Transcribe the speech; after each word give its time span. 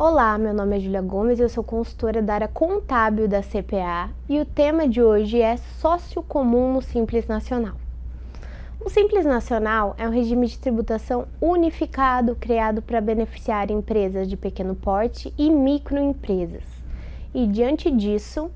Olá, 0.00 0.38
meu 0.38 0.54
nome 0.54 0.76
é 0.76 0.78
Julia 0.78 1.02
Gomes, 1.02 1.40
eu 1.40 1.48
sou 1.48 1.64
consultora 1.64 2.22
da 2.22 2.34
área 2.34 2.46
contábil 2.46 3.26
da 3.26 3.42
CPA 3.42 4.10
e 4.28 4.38
o 4.38 4.44
tema 4.44 4.86
de 4.86 5.02
hoje 5.02 5.42
é 5.42 5.56
sócio 5.56 6.22
comum 6.22 6.72
no 6.72 6.80
Simples 6.80 7.26
Nacional. 7.26 7.74
O 8.80 8.88
Simples 8.88 9.24
Nacional 9.24 9.96
é 9.98 10.06
um 10.06 10.12
regime 10.12 10.46
de 10.46 10.56
tributação 10.56 11.26
unificado 11.40 12.36
criado 12.36 12.80
para 12.80 13.00
beneficiar 13.00 13.72
empresas 13.72 14.28
de 14.28 14.36
pequeno 14.36 14.76
porte 14.76 15.34
e 15.36 15.50
microempresas. 15.50 16.62
E 17.34 17.44
diante 17.48 17.90
disso, 17.90 18.52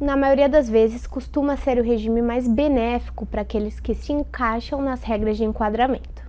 na 0.00 0.16
maioria 0.16 0.48
das 0.48 0.68
vezes 0.68 1.04
costuma 1.04 1.56
ser 1.56 1.78
o 1.78 1.84
regime 1.84 2.22
mais 2.22 2.46
benéfico 2.46 3.26
para 3.26 3.42
aqueles 3.42 3.80
que 3.80 3.92
se 3.92 4.12
encaixam 4.12 4.80
nas 4.80 5.02
regras 5.02 5.36
de 5.36 5.42
enquadramento. 5.42 6.19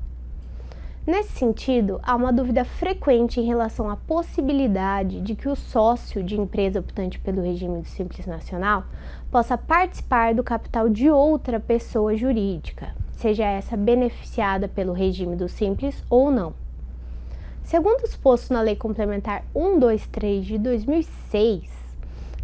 Nesse 1.06 1.32
sentido, 1.32 2.00
há 2.04 2.16
uma 2.16 2.32
dúvida 2.32 2.64
frequente 2.64 3.40
em 3.40 3.44
relação 3.44 3.90
à 3.90 3.96
possibilidade 3.96 5.20
de 5.22 5.34
que 5.34 5.50
o 5.50 5.56
sócio 5.56 6.24
de 6.24 6.40
empresa 6.40 6.80
optante 6.80 7.18
pelo 7.18 7.42
regime 7.42 7.82
do 7.82 7.88
Simples 7.88 8.28
Nacional 8.28 8.84
possa 9.32 9.58
participar 9.58 10.36
do 10.36 10.44
capital 10.44 10.88
de 10.88 11.10
outra 11.10 11.60
pessoa 11.60 12.16
jurídica, 12.16 12.94
seja 13.14 13.44
essa 13.46 13.76
beneficiada 13.76 14.68
pelo 14.68 14.94
regime 14.94 15.36
do 15.36 15.50
Simples 15.50 16.04
ou 16.08 16.30
não. 16.30 16.54
Segundo 17.64 18.04
os 18.04 18.16
postos 18.16 18.52
na 18.52 18.62
Lei 18.62 18.76
Complementar 18.76 19.44
123 19.54 20.46
de 20.46 20.58
2006, 20.60 21.82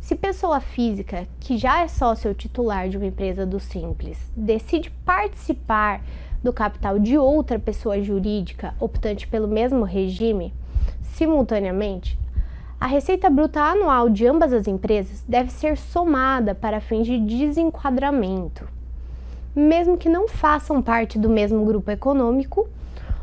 se 0.02 0.16
pessoa 0.16 0.61
física 0.61 1.28
que 1.39 1.58
já 1.58 1.81
é 1.81 1.88
sócio 1.88 2.33
titular 2.33 2.89
de 2.89 2.97
uma 2.97 3.05
empresa 3.05 3.45
do 3.45 3.59
Simples 3.59 4.17
decide 4.35 4.89
participar 5.05 6.02
do 6.48 6.53
capital 6.53 6.98
de 6.98 7.17
outra 7.17 7.59
pessoa 7.59 8.02
jurídica 8.02 8.73
optante 8.80 9.28
pelo 9.28 9.50
mesmo 9.50 9.84
regime, 9.84 10.53
simultaneamente, 11.03 12.17
a 12.80 12.88
receita 12.88 13.30
bruta 13.30 13.59
anual 13.59 14.09
de 14.09 14.26
ambas 14.26 14.53
as 14.53 14.66
empresas 14.66 15.25
deve 15.28 15.52
ser 15.52 15.78
somada 15.78 16.56
para 16.56 16.80
fins 16.80 17.06
de 17.06 17.20
desenquadramento, 17.20 18.66
mesmo 19.53 19.98
que 19.98 20.08
não 20.08 20.28
façam 20.28 20.81
parte 20.81 21.20
do 21.20 21.30
mesmo 21.30 21.66
grupo 21.66 21.92
econômico 21.92 22.70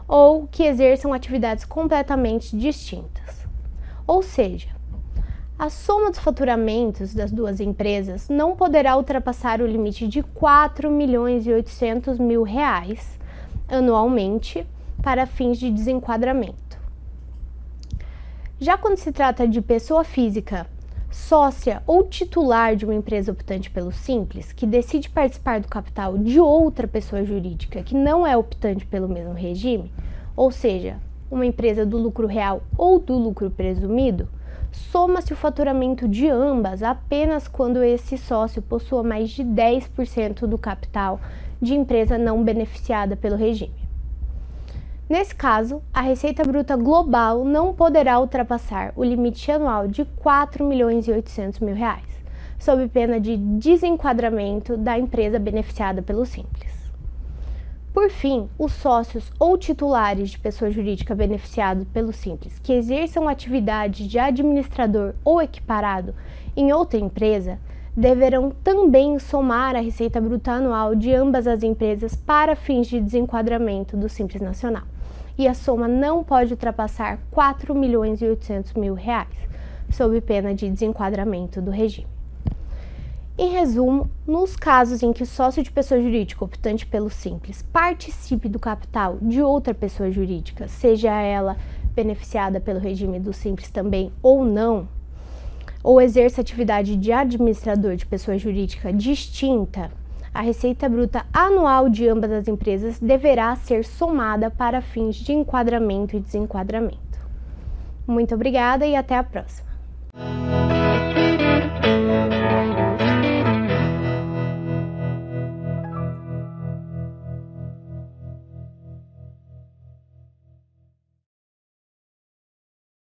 ou 0.07 0.47
que 0.47 0.65
exerçam 0.65 1.13
atividades 1.13 1.65
completamente 1.65 2.55
distintas. 2.55 3.47
Ou 4.07 4.23
seja, 4.23 4.69
a 5.57 5.71
soma 5.71 6.11
dos 6.11 6.19
faturamentos 6.19 7.15
das 7.15 7.31
duas 7.31 7.61
empresas 7.61 8.29
não 8.29 8.57
poderá 8.57 8.97
ultrapassar 8.97 9.61
o 9.61 9.67
limite 9.67 10.09
de 10.09 10.23
4 10.23 10.91
milhões 10.91 11.47
e 11.47 11.53
800 11.53 12.19
mil 12.19 12.43
reais 12.43 13.19
anualmente 13.69 14.67
para 15.03 15.27
fins 15.27 15.59
de 15.59 15.71
desenquadramento. 15.71 16.77
Já 18.59 18.77
quando 18.77 18.97
se 18.97 19.13
trata 19.13 19.47
de 19.47 19.61
pessoa 19.61 20.03
física, 20.03 20.67
sócia 21.11 21.83
ou 21.87 22.03
titular 22.03 22.75
de 22.75 22.85
uma 22.85 22.95
empresa 22.95 23.31
optante 23.31 23.71
pelo 23.71 23.93
Simples, 23.93 24.53
que 24.53 24.67
decide 24.67 25.09
participar 25.09 25.61
do 25.61 25.69
capital 25.69 26.19
de 26.19 26.41
outra 26.41 26.89
pessoa 26.89 27.25
jurídica 27.25 27.83
que 27.83 27.95
não 27.95 28.27
é 28.27 28.37
optante 28.37 28.85
pelo 28.85 29.09
mesmo 29.09 29.33
regime, 29.33 29.93
ou 30.37 30.51
seja, 30.51 30.97
uma 31.31 31.47
empresa 31.47 31.87
do 31.87 31.97
lucro 31.97 32.27
real 32.27 32.63
ou 32.77 32.99
do 32.99 33.17
lucro 33.17 33.51
presumido, 33.51 34.29
soma-se 34.75 35.33
o 35.33 35.37
faturamento 35.37 36.09
de 36.09 36.29
ambas 36.29 36.83
apenas 36.83 37.47
quando 37.47 37.83
esse 37.83 38.19
sócio 38.19 38.61
possua 38.61 39.03
mais 39.03 39.31
de 39.31 39.45
10% 39.45 40.47
do 40.47 40.59
capital 40.59 41.21
de 41.61 41.75
empresa 41.75 42.19
não 42.19 42.43
beneficiada 42.43 43.17
pelo 43.17 43.37
regime. 43.37 43.85
Nesse 45.09 45.35
caso, 45.35 45.83
a 45.93 46.01
receita 46.01 46.43
bruta 46.43 46.77
global 46.77 47.45
não 47.45 47.75
poderá 47.75 48.19
ultrapassar 48.19 48.93
o 48.97 49.05
limite 49.05 49.51
anual 49.51 49.87
de 49.87 50.05
4 50.05 50.65
milhões 50.65 51.07
800 51.13 51.61
mil 51.61 51.75
reais, 51.75 52.25
sob 52.59 52.89
pena 52.89 53.21
de 53.21 53.37
desenquadramento 53.37 54.77
da 54.77 54.99
empresa 54.99 55.39
beneficiada 55.39 56.03
pelo 56.03 56.25
Simples. 56.25 56.84
Por 57.95 58.11
fim, 58.11 58.49
os 58.59 58.73
sócios 58.73 59.31
ou 59.39 59.57
titulares 59.57 60.31
de 60.31 60.39
pessoa 60.41 60.69
jurídica 60.69 61.15
beneficiados 61.15 61.87
pelo 61.93 62.13
Simples 62.13 62.59
que 62.59 62.73
exerçam 62.73 63.29
atividade 63.29 64.09
de 64.09 64.19
administrador 64.19 65.15
ou 65.25 65.41
equiparado 65.41 66.13
em 66.57 66.73
outra 66.73 66.99
empresa 66.99 67.57
deverão 67.97 68.51
também 68.65 69.17
somar 69.21 69.77
a 69.77 69.81
receita 69.81 70.21
bruta 70.21 70.51
anual 70.51 70.97
de 70.97 71.15
ambas 71.15 71.47
as 71.47 71.63
empresas 71.63 72.17
para 72.17 72.57
fins 72.57 72.89
de 72.89 73.01
desenquadramento 73.01 73.97
do 73.97 74.09
Simples 74.09 74.43
Nacional. 74.43 74.83
E 75.39 75.47
a 75.47 75.55
soma 75.55 75.87
não 75.87 76.25
pode 76.25 76.53
ultrapassar 76.53 77.21
4 77.31 77.73
milhões 77.77 78.21
800 78.21 78.75
mil 78.75 78.95
reais, 78.95 79.37
sob 79.89 80.21
pena 80.21 80.53
de 80.53 80.69
desenquadramento 80.69 81.63
do 81.63 81.71
regime. 81.71 82.14
Em 83.37 83.51
resumo, 83.51 84.09
nos 84.25 84.55
casos 84.55 85.03
em 85.03 85.13
que 85.13 85.25
o 85.25 85.27
sócio 85.27 85.61
de 85.61 85.73
pessoa 85.73 86.01
jurídica 86.01 86.45
optante 86.45 86.87
pelo 86.87 87.11
Simples 87.11 87.63
participe 87.73 88.49
do 88.49 88.61
capital 88.61 89.19
de 89.21 89.43
outra 89.43 89.75
pessoa 89.75 90.09
jurídica, 90.09 90.69
seja 90.69 91.11
ela 91.11 91.57
beneficiada 91.97 92.61
pelo 92.61 92.79
regime 92.79 93.19
do 93.19 93.33
Simples 93.33 93.73
também 93.73 94.13
ou 94.23 94.45
não, 94.45 94.89
ou 95.83 96.01
exerça 96.01 96.43
atividade 96.43 96.95
de 96.95 97.11
administrador 97.11 97.97
de 97.97 98.07
pessoa 98.07 98.39
jurídica 98.39 98.93
distinta, 98.93 99.91
a 100.33 100.41
receita 100.41 100.89
bruta 100.89 101.27
anual 101.33 101.89
de 101.89 102.09
ambas 102.09 102.31
as 102.31 102.47
empresas 102.47 103.01
deverá 103.01 103.57
ser 103.57 103.85
somada 103.85 104.49
para 104.49 104.81
fins 104.81 105.17
de 105.17 105.33
enquadramento 105.33 106.17
e 106.17 106.21
desenquadramento. 106.21 107.19
Muito 108.07 108.33
obrigada 108.33 108.87
e 108.87 108.95
até 108.95 109.17
a 109.17 109.25
próxima. 109.25 109.74